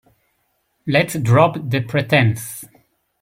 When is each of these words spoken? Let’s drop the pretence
Let’s 0.87 1.13
drop 1.15 1.59
the 1.69 1.79
pretence 1.79 2.65